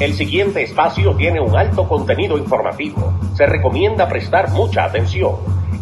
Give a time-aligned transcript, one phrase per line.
[0.00, 3.12] el siguiente espacio tiene un alto contenido informativo.
[3.34, 5.36] Se recomienda prestar mucha atención.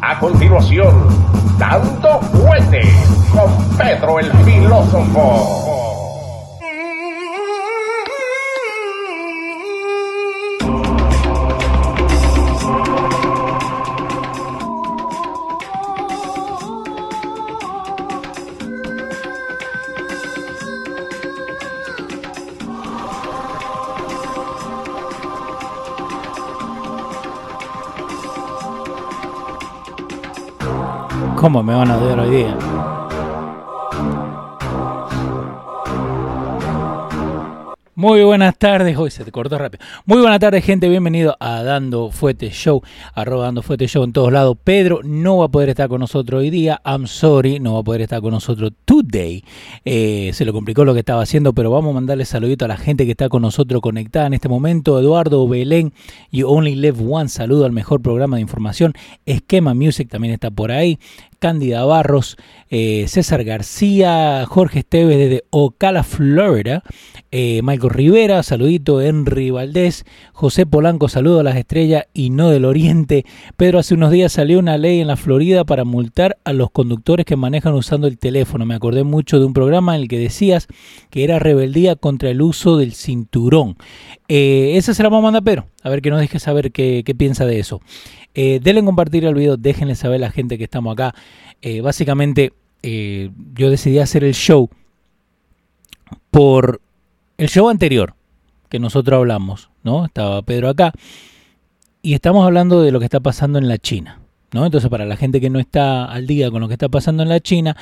[0.00, 0.94] A continuación,
[1.58, 2.80] dando fuerte
[3.32, 5.77] con Pedro el filósofo.
[31.48, 32.97] ¿Cómo me van a odiar hoy día?
[37.98, 39.84] Muy buenas tardes, hoy se te cortó rápido.
[40.06, 40.88] Muy buenas tardes, gente.
[40.88, 42.80] Bienvenido a Dando Fuete Show,
[43.12, 44.56] arroba Dando Fuete Show en todos lados.
[44.62, 46.80] Pedro no va a poder estar con nosotros hoy día.
[46.84, 49.42] I'm sorry, no va a poder estar con nosotros today.
[49.84, 52.76] Eh, se lo complicó lo que estaba haciendo, pero vamos a mandarle saludito a la
[52.76, 55.00] gente que está con nosotros conectada en este momento.
[55.00, 55.92] Eduardo Belén,
[56.30, 57.28] You Only Live One.
[57.28, 58.92] Saludo al mejor programa de información.
[59.26, 61.00] Esquema Music también está por ahí.
[61.38, 62.36] Cándida Barros,
[62.68, 66.82] eh, César García, Jorge Esteves desde Ocala, Florida,
[67.30, 72.64] eh, Michael Rivera, saludito, Henry Valdés, José Polanco, saludo a las estrellas y no del
[72.64, 73.24] oriente.
[73.56, 77.26] Pedro, hace unos días salió una ley en la Florida para multar a los conductores
[77.26, 78.66] que manejan usando el teléfono.
[78.66, 80.68] Me acordé mucho de un programa en el que decías
[81.10, 83.76] que era rebeldía contra el uso del cinturón.
[84.28, 87.02] Eh, esa se la vamos a mandar Pedro, a ver que nos deje saber qué,
[87.04, 87.80] qué piensa de eso.
[88.34, 91.14] Eh, denle compartir el video, déjenle saber a la gente que estamos acá.
[91.62, 94.70] Eh, básicamente, yo decidí hacer el show
[96.30, 96.80] por
[97.38, 98.14] el show anterior
[98.68, 100.04] que nosotros hablamos, ¿no?
[100.04, 100.92] Estaba Pedro acá
[102.02, 104.20] y estamos hablando de lo que está pasando en la China.
[104.50, 104.64] ¿No?
[104.64, 107.28] Entonces, para la gente que no está al día con lo que está pasando en
[107.28, 107.76] la China,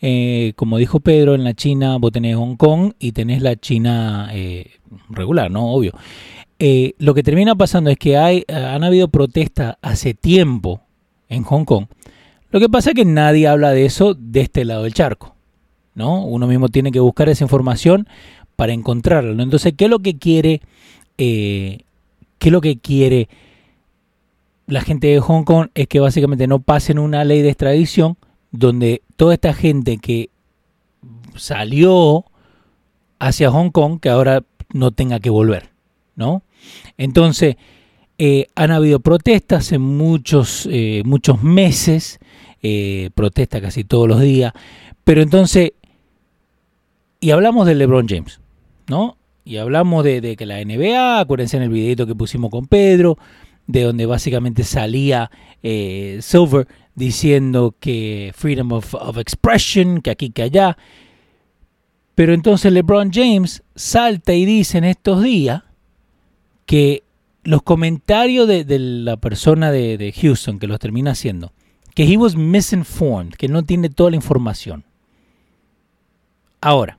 [0.00, 4.28] eh, como dijo Pedro, en la China vos tenés Hong Kong y tenés la China
[4.32, 4.70] eh,
[5.10, 5.72] regular, ¿no?
[5.72, 5.92] Obvio.
[6.60, 10.82] Eh, lo que termina pasando es que hay, han habido protestas hace tiempo
[11.28, 11.86] en Hong Kong.
[12.50, 15.34] Lo que pasa es que nadie habla de eso de este lado del charco.
[15.94, 16.24] ¿no?
[16.24, 18.08] Uno mismo tiene que buscar esa información
[18.62, 19.34] para encontrarla.
[19.34, 19.42] ¿no?
[19.42, 20.62] Entonces, ¿qué es lo que quiere?
[21.18, 21.80] Eh,
[22.38, 23.28] ¿Qué es lo que quiere
[24.68, 25.70] la gente de Hong Kong?
[25.74, 28.16] Es que básicamente no pasen una ley de extradición
[28.52, 30.30] donde toda esta gente que
[31.34, 32.24] salió
[33.18, 35.70] hacia Hong Kong, que ahora no tenga que volver,
[36.14, 36.44] ¿no?
[36.98, 37.56] Entonces,
[38.16, 42.20] eh, han habido protestas en muchos, eh, muchos meses,
[43.16, 44.52] protestas casi todos los días,
[45.02, 45.72] pero entonces,
[47.18, 48.38] y hablamos de LeBron James,
[48.92, 49.16] ¿no?
[49.42, 53.16] Y hablamos de, que la NBA, acuérdense en el videito que pusimos con Pedro,
[53.66, 55.30] de donde básicamente salía
[55.62, 60.76] eh, Silver diciendo que freedom of, expression, que aquí, que allá.
[62.14, 65.62] Pero entonces LeBron James salta y dice en estos días
[66.66, 67.02] que
[67.42, 71.52] los comentarios de, de la persona de, de, Houston que los termina haciendo,
[71.94, 74.84] que he was misinformed, que no tiene toda la información.
[76.60, 76.98] Ahora,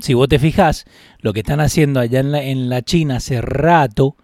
[0.00, 0.84] si vos te fijas,
[1.20, 4.16] lo que están haciendo allá en la, en la China hace rato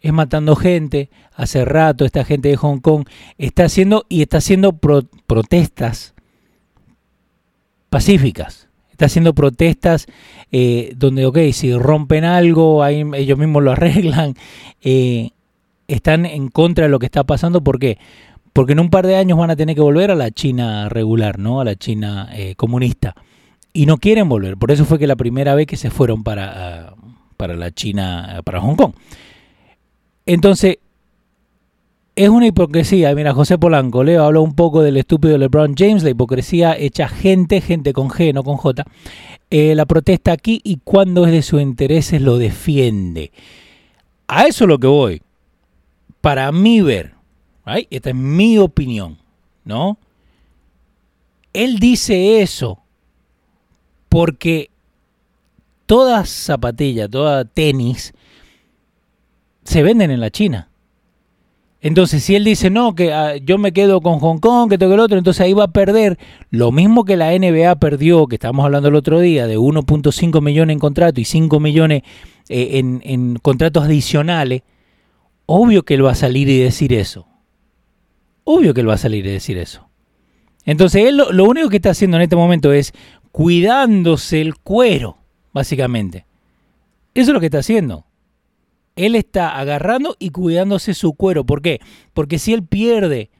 [0.00, 3.06] es matando gente, hace rato esta gente de Hong Kong
[3.38, 6.14] está haciendo y está haciendo pro, protestas
[7.88, 10.06] pacíficas está haciendo protestas
[10.52, 14.34] eh, donde, ok, si rompen algo, ellos mismos lo arreglan,
[14.82, 15.30] eh,
[15.88, 17.62] están en contra de lo que está pasando.
[17.62, 17.98] ¿Por qué?
[18.52, 21.40] Porque en un par de años van a tener que volver a la China regular,
[21.40, 21.60] ¿no?
[21.60, 23.16] A la China eh, comunista.
[23.74, 24.56] Y no quieren volver.
[24.56, 28.40] Por eso fue que la primera vez que se fueron para, uh, para la China,
[28.44, 28.92] para Hong Kong.
[30.26, 30.78] Entonces,
[32.16, 33.12] es una hipocresía.
[33.14, 37.60] Mira, José Polanco, Leo habló un poco del estúpido LeBron James, la hipocresía hecha gente,
[37.60, 38.84] gente con G, no con J.
[39.50, 43.32] Eh, la protesta aquí y cuando es de sus intereses lo defiende.
[44.28, 45.22] A eso es lo que voy.
[46.20, 47.14] Para mí ver,
[47.90, 49.18] esta es mi opinión,
[49.64, 49.98] ¿no?
[51.52, 52.83] Él dice eso
[54.14, 54.70] porque
[55.86, 58.14] toda zapatilla, toda tenis,
[59.64, 60.68] se venden en la China.
[61.80, 64.94] Entonces, si él dice, no, que ah, yo me quedo con Hong Kong, que tengo
[64.94, 66.16] el otro, entonces ahí va a perder
[66.50, 70.74] lo mismo que la NBA perdió, que estábamos hablando el otro día, de 1.5 millones
[70.74, 72.04] en contrato y 5 millones
[72.48, 74.62] eh, en, contratos adicionales.
[75.46, 77.26] Obvio que él va a salir y decir eso.
[78.44, 79.88] Obvio que él va a salir y decir eso.
[80.66, 82.92] Entonces, él lo único que está haciendo en este momento es
[83.34, 85.18] cuidándose el cuero,
[85.52, 86.24] básicamente.
[87.14, 88.06] Eso es lo que está haciendo
[88.96, 91.44] él está agarrando y cuidándose su cuero.
[91.44, 91.80] ¿Por qué?
[92.12, 93.30] Porque si él pierde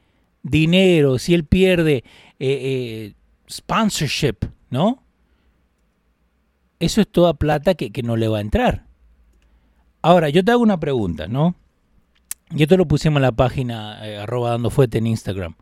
[0.42, 2.02] dinero, si él pierde eh,
[2.40, 3.14] eh,
[3.48, 4.36] sponsorship,
[4.70, 5.02] ¿no?
[6.80, 8.86] Eso es toda plata que, no le va a entrar.
[10.02, 11.54] Ahora, yo te hago una pregunta, ¿no?
[12.50, 15.54] Y esto lo pusimos en la página eh, arroba dando fuerte en Instagram.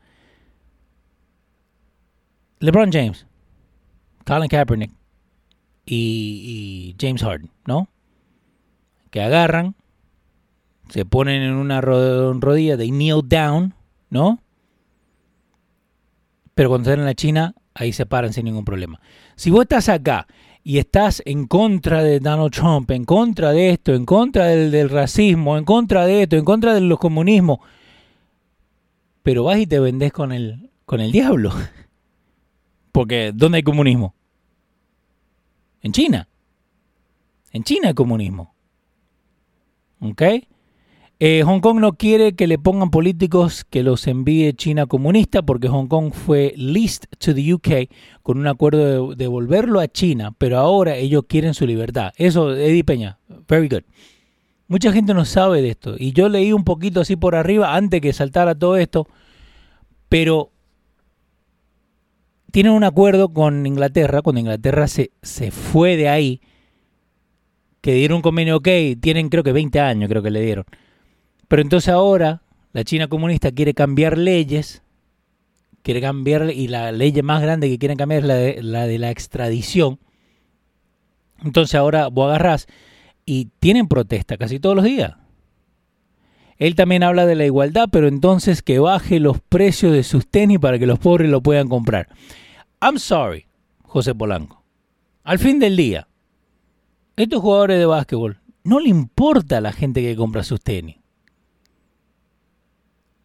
[2.58, 3.26] LeBron James,
[4.24, 4.92] Colin Kaepernick
[5.84, 7.88] y James Harden, ¿no?
[9.10, 9.74] Que agarran
[10.92, 13.74] se ponen en una rodilla, de kneel down,
[14.10, 14.42] ¿no?
[16.54, 19.00] Pero cuando están en la China, ahí se paran sin ningún problema.
[19.34, 20.26] Si vos estás acá
[20.62, 25.56] y estás en contra de Donald Trump, en contra de esto, en contra del, racismo,
[25.56, 27.60] en contra de esto, en contra de los comunismos,
[29.22, 31.54] pero vas y te vendés con el, con el diablo.
[32.92, 34.14] Porque, ¿dónde hay comunismo?
[35.80, 36.28] En China.
[37.50, 38.54] En China hay comunismo.
[40.00, 40.22] ¿Ok?
[41.24, 45.68] Eh, Hong Kong no quiere que le pongan políticos que los envíe China comunista porque
[45.68, 47.88] Hong Kong fue leased to the UK
[48.24, 52.12] con un acuerdo de devolverlo a China, pero ahora ellos quieren su libertad.
[52.16, 53.84] Eso, Eddie Peña, very good.
[54.66, 58.00] Mucha gente no sabe de esto y yo leí un poquito así por arriba antes
[58.00, 59.06] que saltara todo esto,
[60.08, 60.50] pero
[62.52, 66.40] tienen un acuerdo con Inglaterra, cuando Inglaterra se, se fue de ahí,
[67.81, 68.69] que dieron un convenio ok,
[69.00, 70.64] tienen creo que 20 años creo que le dieron
[71.52, 72.40] pero entonces ahora
[72.72, 74.82] la China comunista quiere cambiar leyes,
[75.82, 79.99] quiere cambiar, y la ley más grande que quieren cambiar es la de la, extradición.
[81.44, 82.69] Entonces ahora vos agarrás
[83.26, 85.12] y tienen protesta casi todos los días.
[86.56, 90.58] Él también habla de la igualdad, pero entonces que baje los precios de sus tenis
[90.58, 92.08] para que los pobres lo puedan comprar.
[92.82, 93.46] I'm sorry,
[93.84, 94.62] José Polanco.
[95.25, 96.06] Al fin del día,
[97.17, 101.02] estos jugadores de básquetbol no le importa a la gente que compra sus tenis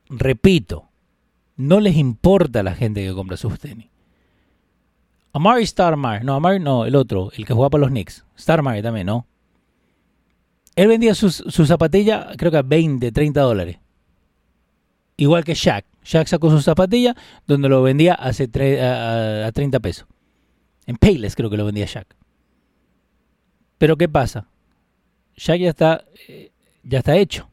[0.10, 0.90] repito,
[1.56, 3.88] no les importa a la gente que compra sus tenis.
[5.34, 8.26] Amari Starmar, no, Amari no, el otro, el que jugaba para los Knicks.
[8.38, 9.28] Starmar también, ¿no?
[10.76, 13.80] Él vendía sus, su zapatilla, creo que a 20, 30 dólares.
[15.18, 15.86] Igual que Shaq.
[16.08, 17.16] Shaq sacó su zapatilla
[17.46, 18.46] donde lo vendía hace
[18.82, 20.08] a, 30 pesos.
[20.86, 22.08] En Payless creo que lo vendía Shaq.
[23.78, 24.48] Pero ¿qué pasa?
[25.36, 26.52] Shaq ya está, eh,
[26.84, 27.50] ya está hecho.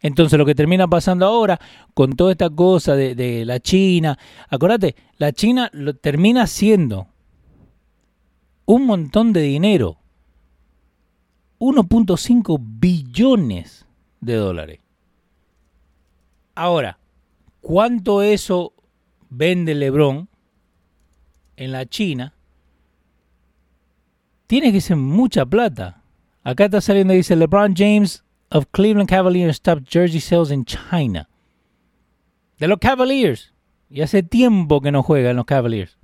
[0.00, 1.60] Entonces lo que termina pasando ahora
[1.92, 4.18] con toda esta cosa de, la China,
[4.48, 7.08] acuérdate, la China lo termina siendo
[8.64, 9.98] un montón de dinero.
[11.58, 13.86] 1.5 billones
[14.20, 14.80] de dólares.
[16.54, 16.98] Ahora,
[17.64, 18.74] ¿cuánto eso
[19.30, 20.28] vende Lebron
[21.56, 22.34] en la China?
[24.46, 26.02] Tiene que ser mucha plata.
[26.44, 31.28] Acá está saliendo, dice LeBron James of Cleveland Cavaliers top jersey sales in China.
[32.58, 33.52] De los Cavaliers.
[33.88, 35.98] Y hace tiempo que no juegan los Cavaliers.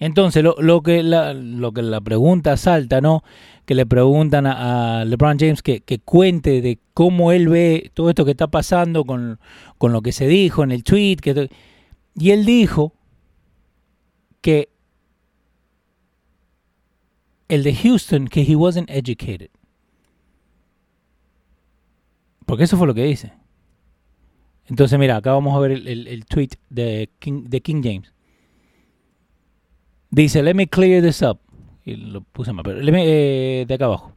[0.00, 3.22] Entonces, lo, que, la, lo que la pregunta salta, ¿no?
[3.66, 8.30] Que le preguntan a, LeBron James que, cuente de cómo él ve todo esto que
[8.30, 9.38] está pasando con,
[9.76, 11.16] con lo que se dijo en el tweet.
[11.16, 11.50] Que,
[12.14, 12.94] y él dijo
[14.40, 14.70] que
[17.48, 19.50] el de Houston, que he wasn't educated.
[22.46, 23.34] Porque eso fue lo que dice.
[24.66, 28.14] Entonces, mira, acá vamos a ver el, tweet de King, de King James.
[30.12, 31.40] Dice, let me clear this up.
[31.84, 34.12] Y lo puse pero eh, de acá abajo.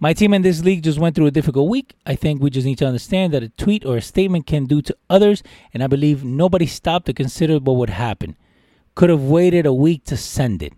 [0.00, 1.94] My team in this league just went through a difficult week.
[2.04, 4.82] I think we just need to understand that a tweet or a statement can do
[4.82, 5.42] to others,
[5.72, 8.36] and I believe nobody stopped to consider what would happen.
[8.96, 10.74] Could have waited a week to send it.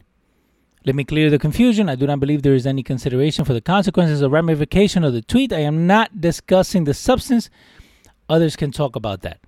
[0.84, 1.88] Let me clear the confusion.
[1.88, 5.22] I do not believe there is any consideration for the consequences or ramification of the
[5.22, 5.52] tweet.
[5.52, 7.50] I am not discussing the substance.
[8.28, 9.40] Others can talk about that.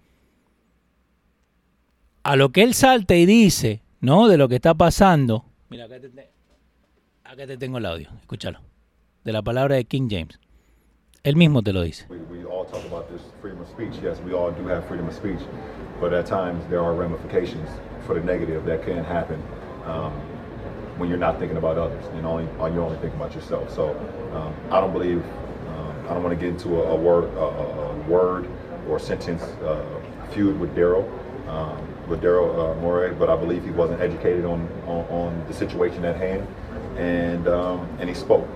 [2.24, 4.28] A lo que él salta y dice, ¿no?
[4.28, 5.44] De lo que está pasando.
[5.68, 6.10] Mira, acá te,
[7.24, 8.10] acá te tengo el audio.
[8.20, 8.60] Escúchalo.
[9.24, 10.38] de la palabra de King James.
[11.22, 12.06] Él mismo te lo dice.
[12.08, 14.00] We, we all talk about this freedom of speech.
[14.02, 15.40] Yes, we all do have freedom of speech,
[16.00, 17.68] but at times there are ramifications
[18.06, 19.42] for the negative that can happen
[19.84, 20.12] um,
[20.96, 23.68] when you're not thinking about others and only you're only thinking about yourself.
[23.74, 23.90] So
[24.32, 25.22] um, I don't believe
[25.68, 28.48] um, I don't want to get into a, a word a, a word
[28.88, 29.84] or sentence uh,
[30.30, 31.04] feud with Daryl.
[31.48, 35.54] Um, with Daryl uh, Morey, but I believe he wasn't educated on, on, on the
[35.54, 36.46] situation at hand,
[36.96, 38.46] and um, and he spoke,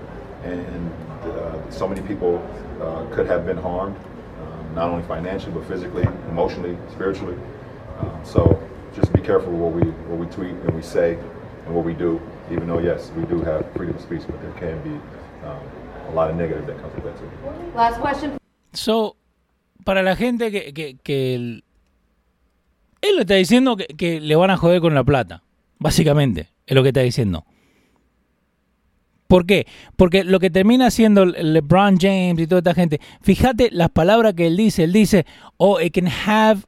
[0.43, 0.91] and
[1.23, 2.37] uh, so many people
[2.81, 3.95] uh, could have been harmed,
[4.41, 7.37] um, not only financially but physically, emotionally, spiritually.
[7.99, 8.59] Um, so
[8.95, 11.13] just be careful what we what we tweet and we say
[11.65, 12.19] and what we do.
[12.51, 14.95] Even though yes, we do have freedom of speech, but there can be
[15.45, 15.59] um,
[16.09, 17.29] a lot of negative that comes with that too.
[17.75, 18.37] Last question.
[18.73, 19.15] So,
[19.85, 21.61] para la gente que, que, que el-
[23.03, 25.43] él le está diciendo que, que le van a joder con la plata,
[25.77, 27.45] básicamente, es lo que está diciendo.
[29.27, 29.67] ¿Por qué?
[29.95, 34.47] Porque lo que termina haciendo LeBron James y toda esta gente, fíjate las palabras que
[34.47, 35.25] él dice, él dice,
[35.57, 36.61] oh, it can have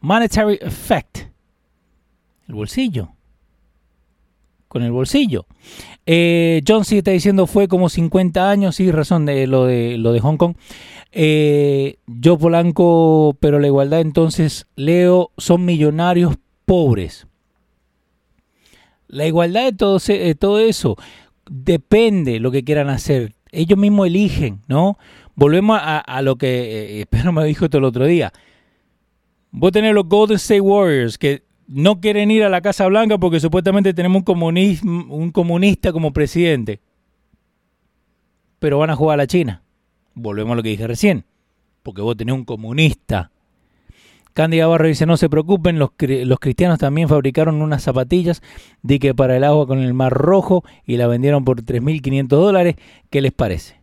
[0.00, 1.28] monetary effect.
[2.46, 3.17] El bolsillo.
[4.68, 5.46] Con el bolsillo.
[6.04, 10.12] Eh, John C está diciendo fue como 50 años, sí, razón de lo de lo
[10.12, 10.54] de Hong Kong.
[11.10, 17.26] Eh, yo Polanco, pero la igualdad entonces, Leo, son millonarios pobres.
[19.06, 19.98] La igualdad de todo,
[20.38, 20.96] todo eso
[21.50, 23.34] depende lo que quieran hacer.
[23.50, 24.98] Ellos mismos eligen, ¿no?
[25.34, 28.32] Volvemos a, lo que eh, Pedro me dijo esto el otro día.
[29.50, 33.38] Vos tenés los Golden State Warriors que no quieren ir a la Casa Blanca porque
[33.40, 36.80] supuestamente tenemos un, un comunista como presidente.
[38.58, 39.62] Pero van a jugar a la China.
[40.14, 41.24] Volvemos a lo que dije recién.
[41.82, 43.30] Porque vos tenés un comunista.
[44.32, 48.40] Candy Gavarro dice, no se preocupen, los, los cristianos también fabricaron unas zapatillas
[48.82, 52.76] de que para el agua con el mar rojo y la vendieron por 3.500 dólares.
[53.10, 53.76] ¿Qué les parece?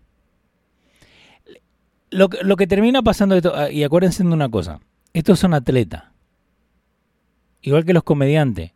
[2.10, 4.80] Lo, que- lo que termina pasando, esto, ah, y acuérdense de una cosa,
[5.14, 6.04] estos son atletas,
[7.66, 8.72] igual que los comediantes.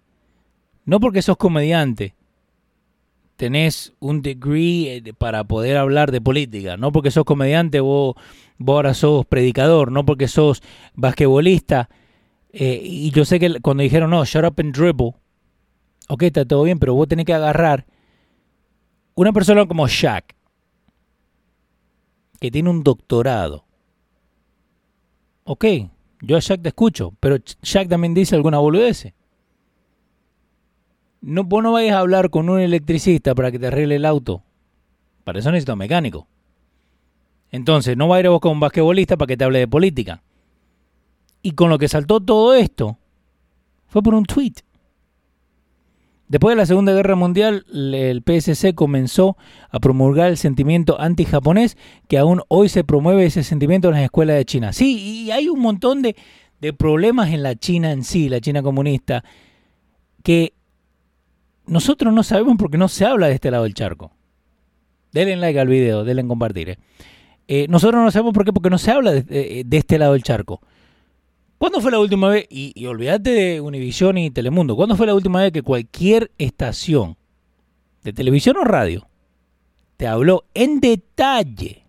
[0.86, 2.16] No porque sos comediante,
[3.36, 6.76] tenés un degree eh, para poder hablar de política.
[6.76, 8.16] No porque sos comediante, vos,
[8.58, 9.92] vos ahora sos predicador.
[9.92, 10.62] No porque sos
[10.96, 11.90] basquetbolista.
[12.52, 15.14] Eh, y yo sé que cuando dijeron, no, shut up and dribble.
[16.10, 17.86] Ok, está todo bien, pero vos tenés que agarrar
[19.14, 20.34] una persona como Shaq,
[22.40, 23.66] que tiene un doctorado.
[25.44, 25.66] Ok,
[26.22, 29.14] yo a Shaq te escucho, pero Shaq también dice alguna boludez.
[31.22, 34.44] No, vos no vayas a hablar con un electricista para que te arregle el auto.
[35.24, 36.28] Para eso necesito un mecánico.
[37.52, 40.22] Entonces, no va a ir a con un basquetbolista para que te hable de política.
[41.42, 42.98] Y con lo que saltó todo esto,
[43.88, 44.54] fue por un tweet.
[46.30, 49.36] Después de la Segunda Guerra Mundial, el PSC comenzó
[49.72, 51.76] a promulgar el sentimiento anti-japonés,
[52.08, 54.72] que aún hoy se promueve ese sentimiento en las escuelas de China.
[54.72, 56.16] Sí, y hay un montón de,
[56.62, 59.24] de problemas en la China en sí, la China comunista,
[60.24, 60.54] que
[61.66, 64.12] nosotros no sabemos porque no se habla de este lado del charco.
[65.12, 66.70] Denle like al video, denle en compartir.
[66.70, 66.78] eh.
[67.48, 70.22] Eh, nosotros no sabemos por qué, porque no se habla de- de este lado del
[70.22, 70.62] charco.
[71.60, 72.48] ¿Cuándo fue la última vez?
[72.50, 74.78] Y, y olvídate de Univisión y Telemundo.
[74.78, 77.18] ¿Cuándo fue la última vez que cualquier estación
[78.02, 79.10] de televisión o radio
[79.98, 81.86] te habló en detalle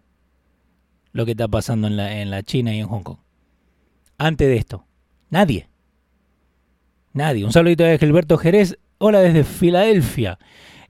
[1.12, 3.18] lo que está pasando en la, en la China y en Hong Kong?
[4.18, 4.84] Antes de esto,
[5.30, 5.68] nadie.
[7.12, 7.44] Nadie.
[7.44, 8.76] Un saludito de Gilberto Jerez.
[8.98, 10.40] Hola desde Filadelfia.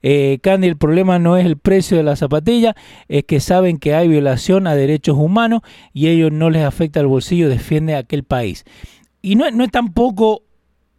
[0.03, 2.75] Eh, Candy, el problema no es el precio de la zapatilla,
[3.07, 5.61] es que saben que hay violación a derechos humanos
[5.93, 8.65] y ellos no les afecta el bolsillo, defiende a aquel país.
[9.21, 10.43] Y no, no es tampoco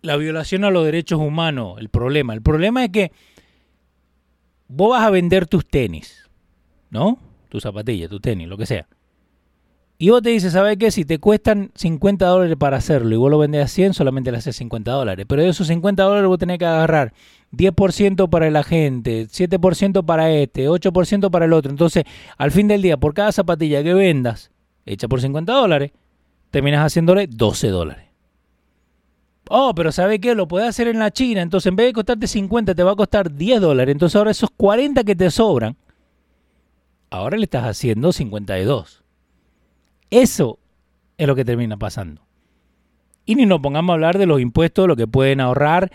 [0.03, 2.35] la violación a los derechos humanos el problema.
[2.35, 3.13] El problema es que
[4.69, 6.31] vos vas a vender tus tenis,
[6.91, 7.19] ¿no?
[7.49, 8.87] Tus zapatillas, tus tenis, lo que sea.
[10.03, 10.91] Y vos te dices, ¿sabes qué?
[10.91, 14.39] Si te cuestan 50 dólares para hacerlo y vos lo vendés a 100, solamente le
[14.39, 15.27] haces 50 dólares.
[15.29, 17.13] Pero de esos 50 dólares vos tenés que agarrar
[17.53, 21.71] 10% para el agente, 7% para este, 8% para el otro.
[21.71, 22.03] Entonces,
[22.37, 24.51] al fin del día, por cada zapatilla que vendas,
[24.87, 25.93] hecha por 50 dólares,
[26.51, 28.07] terminas haciéndole 12 dólares.
[29.51, 30.35] Oh, pero ¿sabe qué?
[30.35, 31.43] Lo puedes hacer en la China.
[31.43, 33.93] Entonces, en vez de costarte 50, te va a costar 10 dólares.
[33.93, 35.77] Entonces, ahora esos 40 que te sobran,
[37.09, 39.02] ahora le estás haciendo 52.
[40.13, 40.59] Eso
[41.17, 42.21] es lo que termina pasando.
[43.25, 45.91] Y ni nos pongamos a hablar de los impuestos, lo que pueden ahorrar.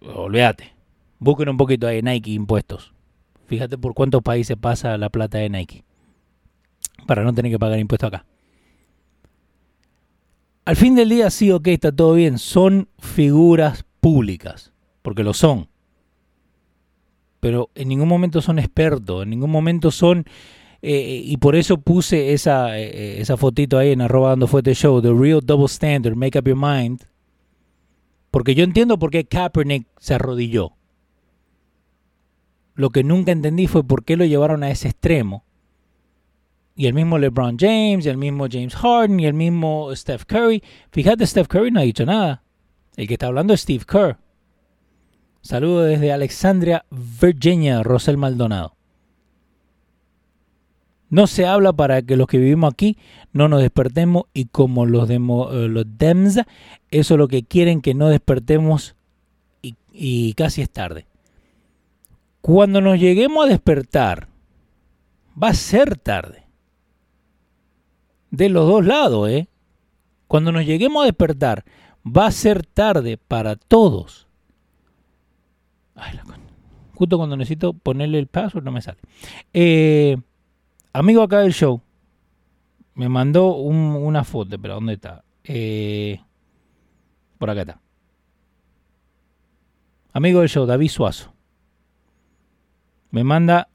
[0.00, 0.72] Olvídate.
[1.20, 2.92] Busquen un poquito ahí Nike impuestos.
[3.46, 5.84] Fíjate por cuántos países pasa la plata de Nike.
[7.06, 8.26] Para no tener que pagar impuestos acá.
[10.64, 12.36] Al fin del día, sí, ok, está todo bien.
[12.36, 14.72] Son figuras públicas.
[15.02, 15.68] Porque lo son.
[17.38, 20.26] pero en ningún momento son expertos, en ningún momento son...
[20.82, 25.02] Eh, y por eso puse esa, eh, esa fotito ahí en arroba dando fuerte show,
[25.02, 27.06] The Real Double Standard, Make Up Your Mind.
[28.30, 30.72] Porque yo entiendo por qué Kaepernick se arrodilló.
[32.74, 35.44] Lo que nunca entendí fue por qué lo llevaron a ese extremo.
[36.76, 40.62] Y el mismo LeBron James, y el mismo James Harden, y el mismo Steph Curry.
[40.90, 42.42] Fíjate, Steph Curry no ha dicho nada.
[42.96, 44.16] El que está hablando es Steve Kerr.
[45.42, 48.76] Saludo desde Alexandria, Virginia, Rosel Maldonado.
[51.10, 52.96] No se habla para que los que vivimos aquí
[53.32, 56.36] no nos despertemos y como los, demo, eh, los DEMS,
[56.90, 58.94] eso es lo que quieren que no despertemos
[59.60, 61.06] y, y casi es tarde.
[62.40, 64.28] Cuando nos lleguemos a despertar,
[65.40, 66.44] va a ser tarde.
[68.30, 69.48] De los dos lados, ¿eh?
[70.28, 71.64] Cuando nos lleguemos a despertar,
[72.06, 74.28] va a ser tarde para todos.
[76.94, 78.98] Justo cuando necesito ponerle el password no me sale.
[79.52, 80.16] Eh,
[80.92, 81.80] amigo acá del show
[82.94, 85.24] me mandó una foto, pero ¿dónde está?
[85.44, 86.20] Eh,
[87.38, 87.80] por acá está.
[90.12, 91.32] Amigo del show, David Suazo.
[93.10, 93.68] Me manda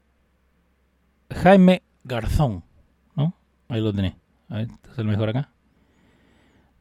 [1.34, 2.62] Jaime Garzón,
[3.16, 3.34] ¿no?
[3.68, 4.14] Ahí lo tenés.
[4.48, 5.50] A ver, ¿es el mejor acá?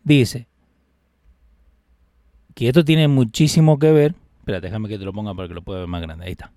[0.03, 0.47] Dice
[2.53, 4.15] que esto tiene muchísimo que ver.
[4.39, 6.25] Espera, déjame que te lo ponga para que lo pueda ver más grande.
[6.25, 6.51] Ahí está.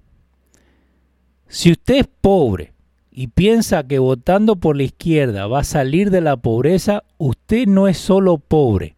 [1.46, 2.74] Si usted es pobre
[3.18, 7.88] y piensa que votando por la izquierda va a salir de la pobreza, usted no
[7.88, 8.94] es solo pobre,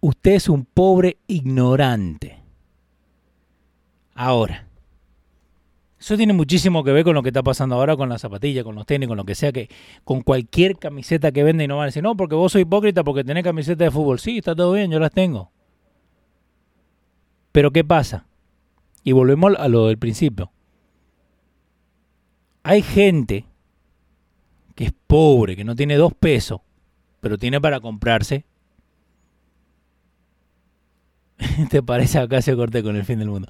[0.00, 2.38] usted es un pobre ignorante.
[4.14, 4.66] Ahora,
[6.00, 8.74] eso tiene muchísimo que ver con lo que está pasando ahora con las zapatillas, con
[8.74, 9.68] los tenis, con lo que sea, que
[10.02, 13.04] con cualquier camiseta que vende y no van a decir, no, porque vos sos hipócrita
[13.04, 14.18] porque tenés camiseta de fútbol.
[14.18, 15.50] Sí, está todo bien, yo las tengo.
[17.52, 18.24] Pero ¿qué pasa?
[19.04, 20.50] Y volvemos a lo del principio
[22.62, 23.44] hay gente
[24.74, 26.60] que es pobre, que no tiene dos pesos,
[27.20, 28.44] pero tiene para comprarse.
[31.70, 33.48] ¿Te parece acá se corté con el fin del mundo?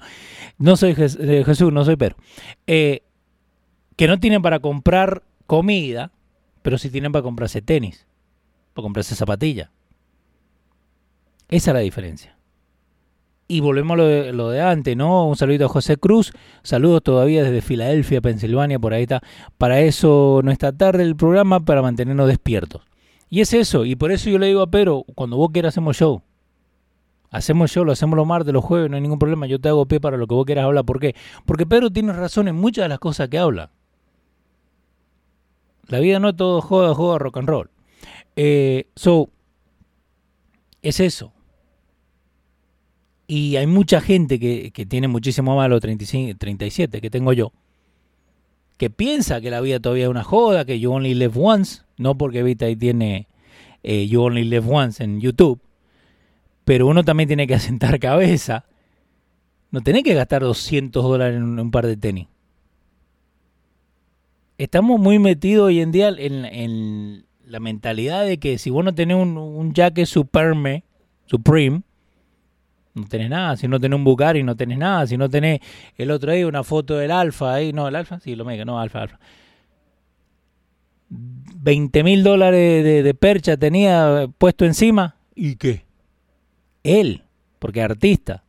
[0.57, 2.17] No soy eh, Jesús, no soy Pedro.
[2.67, 3.03] Eh,
[3.95, 6.11] que no tienen para comprar comida,
[6.61, 8.05] pero sí tienen para comprarse tenis,
[8.73, 9.69] para comprarse zapatillas.
[11.49, 12.35] Esa es la diferencia.
[13.47, 15.27] Y volvemos a lo de, lo de, antes, ¿no?
[15.27, 16.31] Un saludito a José Cruz.
[16.63, 19.21] Saludos todavía desde Filadelfia, Pensilvania, por ahí está.
[19.57, 22.81] Para eso no está tarde el programa, para mantenernos despiertos.
[23.29, 25.97] Y es eso, y por eso yo le digo a Pedro, cuando vos quieras hacemos
[25.97, 26.21] show.
[27.31, 29.47] Hacemos show, lo hacemos los martes, los jueves, no hay ningún problema.
[29.47, 30.85] Yo te hago pie para lo que vos quieras hablar.
[30.85, 31.15] ¿Por qué?
[31.45, 33.71] Porque Pedro tiene razón en muchas de las cosas que habla.
[35.87, 37.69] La vida no es todo joda, joda, rock and roll.
[38.35, 39.29] Eh, so,
[40.83, 41.32] es eso.
[43.27, 47.53] Y hay mucha gente que, tiene muchísimo más los 35, 37 que tengo yo,
[48.77, 52.17] que piensa que la vida todavía es una joda, que you only live once, no
[52.17, 53.27] porque Vita ahí tiene
[53.83, 55.59] eh, you only live once en YouTube,
[56.65, 58.65] pero uno también tiene que asentar cabeza.
[59.71, 62.27] No tenés que gastar 200 dólares en un, par de tenis.
[64.57, 69.17] Estamos muy metidos hoy en día en, la mentalidad de que si vos no tenés
[69.17, 70.83] un, un jacket Supreme,
[71.25, 71.81] Supreme,
[72.93, 73.57] no tenés nada.
[73.57, 75.07] Si no tenés un Bugatti, no tenés nada.
[75.07, 75.59] Si no tenés
[75.97, 77.73] el otro ahí, una foto del Alfa ahí.
[77.73, 79.19] No, el Alfa, sí, lo mega, no, Alfa, Alfa.
[81.09, 85.15] 20 mil dólares de, percha tenía puesto encima.
[85.35, 85.85] ¿Y qué?
[86.83, 87.23] Él,
[87.59, 88.43] porque es artista.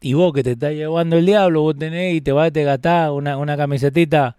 [0.00, 2.64] Y vos que te está llevando el diablo, vos tenés y te vas a te
[2.64, 4.36] gastar una, una camisetita,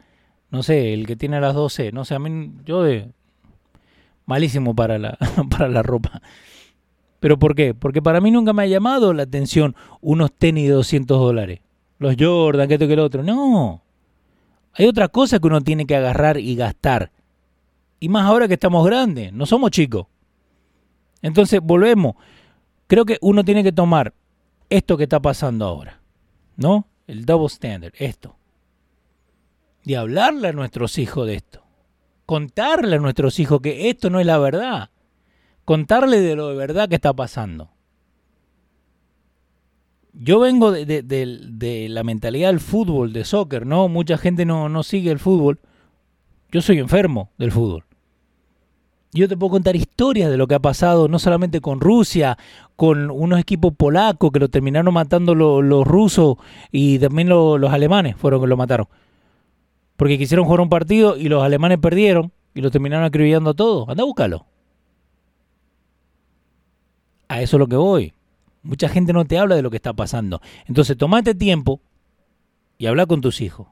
[0.49, 1.91] no sé, el que tiene las 12.
[1.91, 3.09] No sé, a mí, yo de.
[4.25, 5.17] Malísimo para la,
[5.49, 6.21] para la ropa.
[7.21, 7.75] ¿Pero por qué?
[7.75, 11.59] Porque para mí nunca me ha llamado la atención unos tenis de 200 dólares.
[11.99, 13.21] Los Jordan, que esto que el otro.
[13.21, 13.83] No.
[14.73, 17.11] Hay otra cosa que uno tiene que agarrar y gastar.
[17.99, 20.07] Y más ahora que estamos grandes, no somos chicos.
[21.21, 22.15] Entonces, volvemos.
[22.87, 24.15] Creo que uno tiene que tomar
[24.67, 26.01] esto que está pasando ahora.
[26.55, 26.87] ¿No?
[27.05, 28.35] El double standard, esto.
[29.83, 31.61] Y hablarle a nuestros hijos de esto.
[32.25, 34.90] Contarle a nuestros hijos que esto no es la verdad
[35.65, 37.69] contarle de lo de verdad que está pasando.
[40.13, 43.87] Yo vengo de, la mentalidad del fútbol, de soccer, ¿no?
[43.87, 45.59] Mucha gente no, no sigue el fútbol.
[46.51, 47.85] Yo soy enfermo del fútbol.
[49.13, 52.37] Yo te puedo contar historias de lo que ha pasado, no solamente con Rusia,
[52.77, 56.37] con unos equipos polacos que lo terminaron matando los, rusos
[56.71, 58.87] y también los alemanes fueron que lo mataron.
[59.97, 63.89] Porque quisieron jugar un partido y los alemanes perdieron y lo terminaron acribillando a todos.
[63.89, 64.45] Anda a buscarlo.
[67.31, 68.13] A eso es lo que voy.
[68.61, 70.41] Mucha gente no te habla de lo que está pasando.
[70.65, 71.79] Entonces, tomate tiempo
[72.77, 73.69] y habla con tus hijos.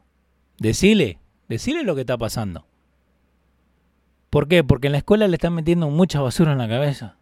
[0.60, 1.20] Decile,
[1.50, 2.66] decile lo que está pasando.
[4.30, 4.64] ¿Por qué?
[4.64, 7.18] Porque en la escuela le están metiendo mucha basura en la cabeza.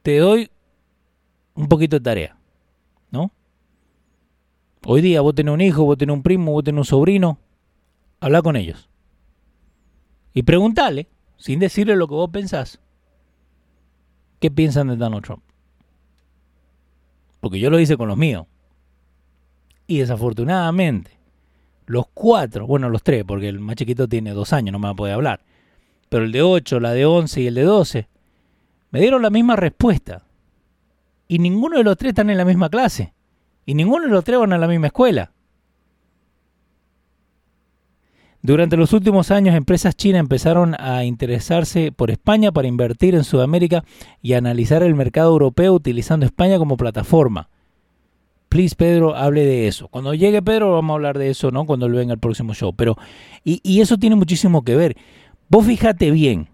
[0.00, 0.50] Te doy
[1.52, 2.38] un poquito de tarea,
[3.10, 3.32] ¿no?
[4.86, 7.38] Hoy día vos tenés un hijo, vos tenés un primo, vos tenés un sobrino,
[8.18, 8.88] habla con ellos.
[10.32, 12.80] Y preguntale, sin decirle lo que vos pensás,
[14.40, 15.42] qué piensan de Donald Trump.
[17.40, 18.46] Porque yo lo hice con los míos.
[19.86, 21.12] Y desafortunadamente,
[21.86, 24.92] los cuatro, bueno, los tres, porque el más chiquito tiene dos años, no me va
[24.92, 25.40] a poder hablar.
[26.08, 28.08] Pero el de ocho, la de once y el de doce,
[28.90, 30.24] me dieron la misma respuesta.
[31.28, 33.12] Y ninguno de los tres están en la misma clase.
[33.64, 35.32] Y ninguno de los tres van a la misma escuela.
[38.46, 43.84] Durante los últimos años, empresas chinas empezaron a interesarse por España para invertir en Sudamérica
[44.22, 47.48] y analizar el mercado europeo utilizando España como plataforma.
[48.48, 49.88] Please, Pedro, hable de eso.
[49.88, 51.66] Cuando llegue Pedro, vamos a hablar de eso, ¿no?
[51.66, 52.72] Cuando él venga al próximo show.
[52.72, 52.96] Pero,
[53.42, 54.96] y, y eso tiene muchísimo que ver.
[55.48, 56.48] Vos fíjate bien.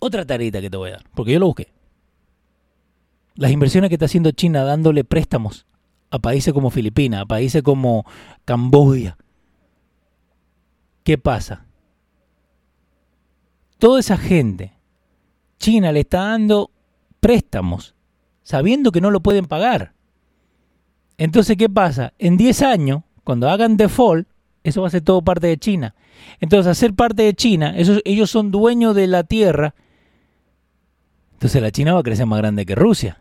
[0.00, 1.68] Otra tarita que te voy a dar, porque yo lo busqué.
[3.34, 5.66] Las inversiones que está haciendo China dándole préstamos
[6.10, 8.06] a países como Filipinas, a países como
[8.46, 9.18] Camboya,
[11.10, 11.66] ¿Qué pasa?
[13.78, 14.74] Toda esa gente,
[15.58, 16.70] China le está dando
[17.18, 17.96] préstamos,
[18.44, 19.92] sabiendo que no lo pueden pagar.
[21.18, 22.12] Entonces, ¿qué pasa?
[22.20, 24.28] En 10 años, cuando hagan default,
[24.62, 25.96] eso va a ser todo parte de China.
[26.38, 29.74] Entonces, hacer parte de China, ellos son dueños de la tierra.
[31.32, 33.20] Entonces, la China va a crecer más grande que Rusia.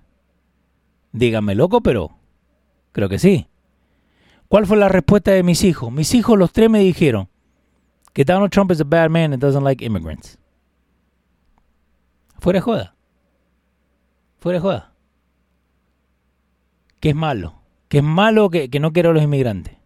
[1.12, 2.20] Dígame loco, pero
[2.92, 3.48] creo que sí.
[4.48, 5.92] ¿Cuál fue la respuesta de mis hijos?
[5.92, 7.30] Mis hijos, los tres, me dijeron,
[8.26, 10.38] Donald Trump is a bad man and doesn't like immigrants.
[12.40, 12.96] Fuera de joda.
[14.40, 14.94] Fuera de joda.
[17.00, 17.62] Que es malo.
[17.88, 19.78] Que es malo que, no quiera a los inmigrantes.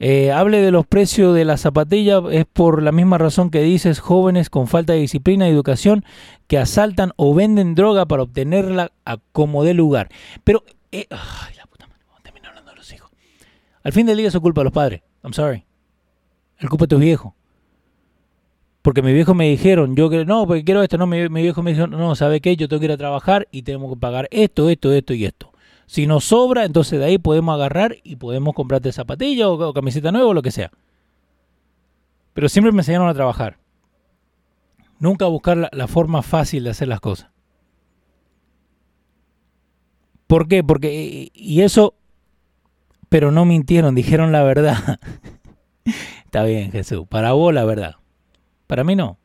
[0.00, 4.00] Eh, hable de los precios de la zapatilla es por la misma razón que dices
[4.00, 6.04] jóvenes con falta de disciplina y educación
[6.46, 10.10] que asaltan o venden droga para obtenerla a como de lugar.
[10.42, 11.06] Pero eh,
[13.84, 15.02] al fin del día es culpa de los padres.
[15.22, 15.64] I'm sorry.
[16.58, 17.36] El culpa de tu viejo.
[18.80, 21.72] Porque mi viejo me dijeron, yo que no, porque quiero esto, no, mi, viejo me
[21.72, 22.56] dijo, no, ¿sabe qué?
[22.56, 25.52] Yo tengo que ir a trabajar y tenemos que pagar esto, esto, esto y esto.
[25.86, 30.28] Si nos sobra, entonces de ahí podemos agarrar y podemos comprarte zapatilla o, camiseta nueva
[30.28, 30.70] o lo que sea.
[32.32, 33.58] Pero siempre me enseñaron a trabajar.
[34.98, 37.30] Nunca a buscar la forma fácil de hacer las cosas.
[40.26, 40.64] ¿Por qué?
[40.64, 41.94] Porque, y eso
[43.14, 44.98] pero no mintieron, dijeron la verdad.
[46.24, 47.06] Está bien, Jesús.
[47.08, 47.94] Para vos la verdad.
[48.66, 49.18] Para mí no.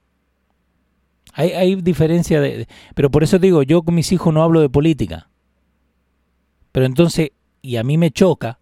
[1.33, 4.69] Hay, hay diferencia de, Pero por eso digo, yo con mis hijos no hablo de
[4.69, 5.31] política.
[6.71, 7.31] Pero entonces,
[7.63, 8.59] y a mí me choca,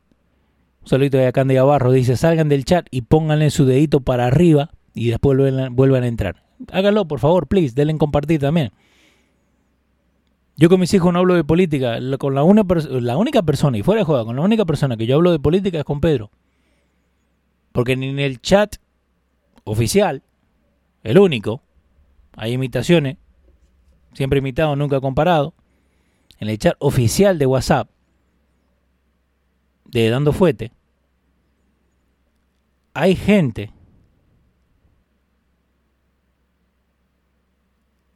[0.82, 4.28] un saludito de acá de Abarro, dice, salgan del chat y pónganle su dedito para
[4.28, 6.44] arriba y después vuelvan, vuelvan a entrar.
[6.72, 8.72] Háganlo, por favor, please, denle en compartir también.
[10.60, 12.00] Yo con mis hijos no hablo de política.
[12.18, 15.16] Con la, la única persona, y fuera de juego, con la única persona que yo
[15.16, 16.32] hablo de política es con Pedro.
[17.72, 18.78] Porque ni en el chat
[19.64, 20.24] oficial,
[21.04, 21.62] el único,
[22.36, 23.18] hay imitaciones,
[24.14, 25.54] siempre imitado, nunca comparado.
[26.40, 27.90] En el chat oficial de WhatsApp,
[29.86, 30.72] de Dando Fuete,
[32.96, 33.72] hay gente,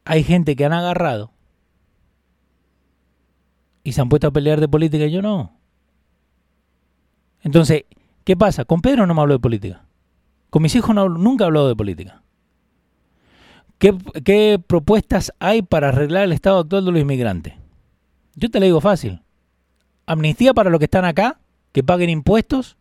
[0.05, 1.31] hay gente que han agarrado
[3.83, 5.57] y se han puesto a pelear de política y yo no.
[7.41, 7.85] Entonces,
[8.23, 8.65] ¿qué pasa?
[8.65, 9.85] Con Pedro no me hablo de política.
[10.49, 12.21] Con mis hijos nunca he hablado de política.
[13.77, 17.55] ¿Qué, ¿Qué, propuestas hay para arreglar el estado actual de los inmigrantes?
[18.35, 19.21] Yo te lo digo fácil.
[20.05, 21.39] Amnistía para los que están acá,
[21.71, 22.77] que paguen impuestos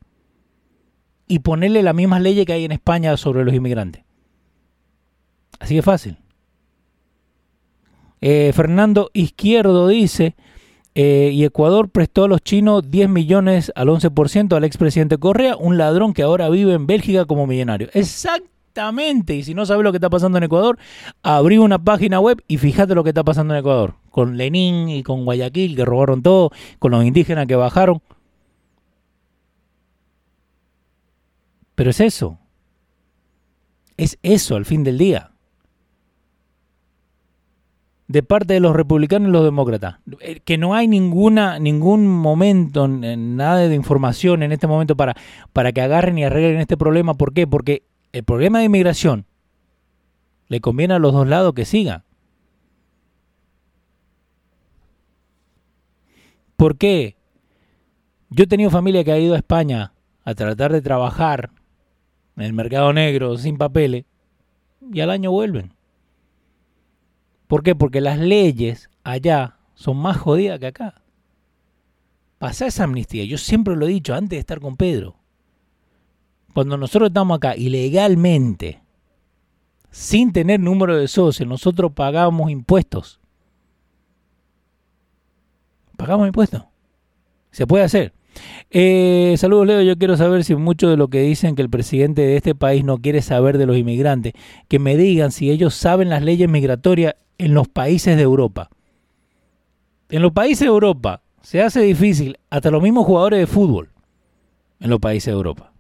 [1.27, 4.05] y ponerle las mismas leyes que hay en España sobre los inmigrantes.
[5.59, 6.19] Así de fácil.
[8.21, 10.35] Eh, Fernando Izquierdo dice,
[11.03, 15.79] eh, y Ecuador prestó a los chinos 10 millones al 11% al expresidente Correa, un
[15.79, 17.89] ladrón que ahora vive en Bélgica como millonario.
[17.95, 19.35] Exactamente.
[19.35, 20.79] Y si no sabes lo que está pasando en Ecuador,
[21.23, 23.95] abrí una página web y fíjate lo que está pasando en Ecuador.
[24.11, 28.03] Con Lenin y con Guayaquil, que robaron todo, con los indígenas que bajaron.
[31.77, 32.39] Pero es eso.
[33.97, 35.31] Es eso al fin del día
[38.11, 40.01] de parte de los republicanos y los demócratas.
[40.19, 45.15] Eh, que no hay ninguna, ningún momento, nada de información en este momento para,
[45.53, 47.15] para que agarren y arreglen este problema.
[47.15, 47.47] ¿Por qué?
[47.47, 49.27] Porque el problema de inmigración
[50.49, 52.03] le conviene a los dos lados que siga.
[56.57, 57.17] ¿Por qué?
[58.31, 59.93] Yo he tenido familia que ha ido a España
[60.25, 61.51] a tratar de trabajar
[62.37, 64.05] en el mercado negro sin papeles
[64.93, 65.75] y al año vuelven.
[67.51, 67.75] ¿Por qué?
[67.75, 71.03] Porque las leyes allá son más jodidas que acá.
[72.39, 73.25] Pasa esa amnistía.
[73.25, 75.17] Yo siempre lo he dicho antes de estar con Pedro.
[76.55, 78.81] Cuando nosotros estamos acá ilegalmente,
[79.91, 83.19] sin tener número de socios, nosotros pagamos impuestos.
[85.97, 86.63] Pagamos impuestos.
[87.51, 88.13] Se puede hacer.
[88.71, 92.23] Eh, saludos Leo, yo quiero saber si mucho de lo que dicen que el presidente
[92.23, 94.33] de este país no quiere saber de los inmigrantes,
[94.69, 98.71] que me digan si ellos saben las leyes migratorias en los países de Europa.
[100.09, 103.91] En los países de Europa se hace difícil hasta los mismos jugadores de fútbol
[104.79, 105.73] en los países de Europa.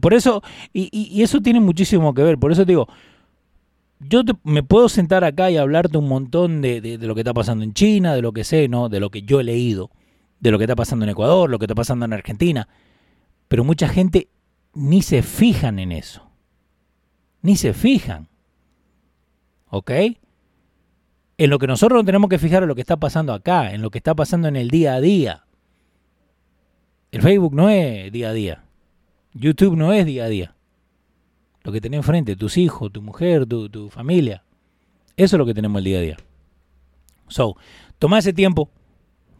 [0.00, 2.88] por eso, y, eso tiene muchísimo que ver, por eso digo,
[4.00, 7.62] yo me puedo sentar acá y hablarte un montón de, de, lo que está pasando
[7.62, 8.88] en China, de lo que sé, ¿no?
[8.88, 9.90] De lo que yo he leído
[10.42, 12.68] de lo que está pasando en Ecuador, lo que está pasando en Argentina.
[13.46, 14.28] Pero mucha gente
[14.74, 16.28] ni se fijan en eso.
[17.42, 18.28] Ni se fijan.
[19.70, 19.92] ¿Ok?
[21.38, 23.82] En lo que nosotros nos tenemos que fijar en lo que está pasando acá, en
[23.82, 25.44] lo que está pasando en el día a día.
[27.12, 28.64] El Facebook no es día a día.
[29.34, 30.56] YouTube no es día a día.
[31.62, 34.42] Lo que tenés enfrente, tus hijos, tu mujer, tu, tu familia.
[35.16, 36.16] Eso es lo que tenemos el día a día.
[37.28, 37.56] So,
[38.00, 38.70] toma ese tiempo,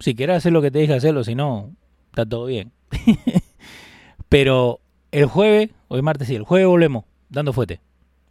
[0.03, 1.71] si quieres hacer lo que te dije hacerlo, si no,
[2.11, 2.73] está todo bien.
[4.29, 4.81] Pero
[5.13, 7.81] el jueves, hoy martes sí, el jueves volvemos, dando fuerte.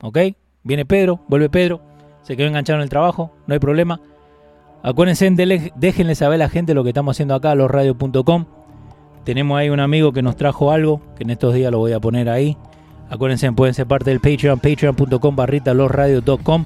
[0.02, 0.18] ¿Ok?
[0.64, 1.82] Viene Pedro, vuelve Pedro,
[2.24, 4.02] se quedó enganchado en el trabajo, no hay problema.
[4.84, 5.30] Acuérdense,
[5.76, 8.46] déjenle saber a la gente lo que estamos haciendo acá, losradio.com.
[9.24, 12.00] Tenemos ahí un amigo que nos trajo algo, que en estos días lo voy a
[12.00, 12.58] poner ahí.
[13.10, 16.66] Acuérdense, pueden ser parte del Patreon, patreon.com barrita losradio.com.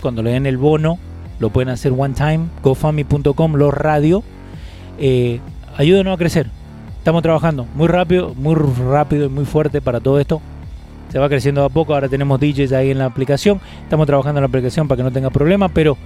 [0.00, 0.98] Cuando le den el bono,
[1.42, 4.22] lo pueden hacer one time, gofami.com, los radio.
[4.96, 5.40] Eh,
[5.76, 6.46] ayúdenos a crecer.
[6.98, 10.40] Estamos trabajando muy rápido, muy rápido y muy fuerte para todo esto.
[11.08, 13.60] Se va creciendo a poco, ahora tenemos DJs ahí en la aplicación.
[13.82, 15.98] Estamos trabajando en la aplicación para que no tenga problemas, pero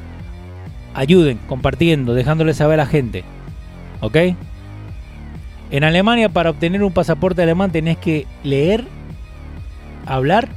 [0.94, 3.22] ayuden, compartiendo, dejándole saber a la gente.
[4.00, 4.16] ¿Ok?
[5.70, 8.86] En Alemania, para obtener un pasaporte alemán, tenés que leer,
[10.06, 10.48] hablar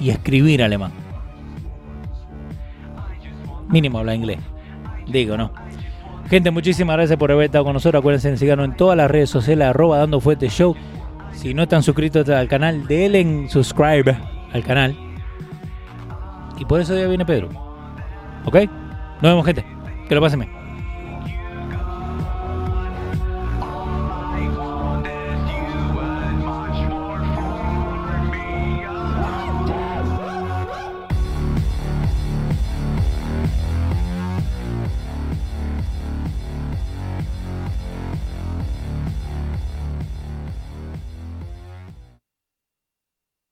[0.00, 1.07] y escribir alemán
[3.68, 4.38] mínimo habla inglés.
[5.06, 5.50] Digo, ¿no?
[6.28, 8.00] Gente, muchísimas gracias por haber estado con nosotros.
[8.00, 10.76] Acuérdense de seguirnos en todas las redes sociales, arroba dando fuerte show.
[11.32, 14.18] Si no están suscritos al canal, denle en subscribe
[14.52, 14.96] al canal.
[16.58, 17.48] Y por eso ya viene Pedro.
[18.44, 18.56] ¿Ok?
[19.22, 19.64] Nos vemos, gente.
[20.08, 20.57] Que lo pasen bien.